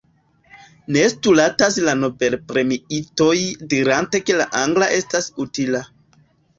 [0.95, 3.37] Ne stultas la nobelpremiitoj
[3.77, 5.89] dirante ke la angla estas utila.